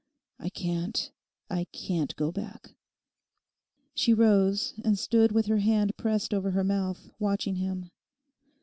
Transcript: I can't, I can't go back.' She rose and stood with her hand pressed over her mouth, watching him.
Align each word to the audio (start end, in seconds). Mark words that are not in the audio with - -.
I 0.39 0.49
can't, 0.49 1.11
I 1.47 1.65
can't 1.65 2.15
go 2.15 2.31
back.' 2.31 2.73
She 3.93 4.15
rose 4.15 4.73
and 4.83 4.97
stood 4.97 5.31
with 5.31 5.45
her 5.45 5.59
hand 5.59 5.95
pressed 5.95 6.33
over 6.33 6.49
her 6.49 6.63
mouth, 6.63 7.11
watching 7.19 7.57
him. 7.57 7.91